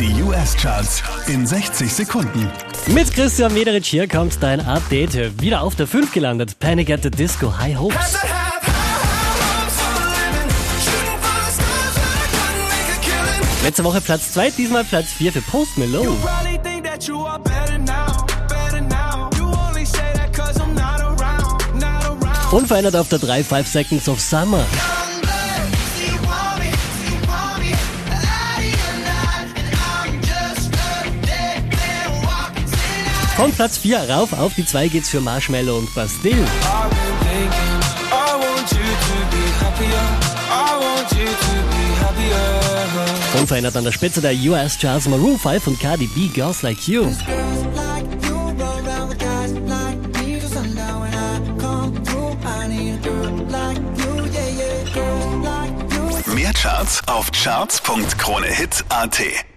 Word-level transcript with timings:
Die 0.00 0.22
US-Charts 0.22 1.04
in 1.28 1.46
60 1.46 1.92
Sekunden. 1.92 2.50
Mit 2.88 3.14
Christian 3.14 3.54
Mederich 3.54 3.86
hier 3.86 4.08
kommt 4.08 4.42
dein 4.42 4.60
Update. 4.60 5.40
Wieder 5.40 5.62
auf 5.62 5.76
der 5.76 5.86
5 5.86 6.12
gelandet. 6.12 6.58
Panic 6.58 6.90
at 6.90 7.04
the 7.04 7.10
Disco 7.10 7.56
High 7.56 7.78
Hopes. 7.78 8.16
Letzte 13.62 13.84
Woche 13.84 14.00
Platz 14.00 14.32
2, 14.32 14.50
diesmal 14.50 14.82
Platz 14.82 15.12
4 15.12 15.32
für 15.32 15.42
Post 15.42 15.78
Malone. 15.78 16.16
Unverändert 22.50 22.96
auf 22.96 23.08
der 23.08 23.18
3, 23.20 23.44
5 23.44 23.68
Seconds 23.68 24.08
of 24.08 24.20
Summer. 24.20 24.64
Von 33.36 33.52
Platz 33.52 33.78
4 33.78 34.10
rauf 34.10 34.32
auf 34.32 34.54
die 34.54 34.64
2 34.64 34.88
geht's 34.88 35.10
für 35.10 35.20
Marshmallow 35.20 35.78
und 35.78 35.92
Bastille. 35.92 36.46
Unverändert 43.38 43.76
an 43.76 43.84
der 43.84 43.92
Spitze 43.92 44.20
der 44.20 44.34
US 44.34 44.78
Charts 44.78 45.08
Maroon 45.08 45.38
5 45.38 45.66
und 45.66 45.80
Cardi 45.80 46.06
B 46.06 46.28
Girls 46.28 46.62
Like 46.62 46.86
You. 46.86 47.10
Mehr 56.34 56.52
Charts 56.52 57.02
auf 57.08 57.30
charts.kronehit.at 57.32 59.53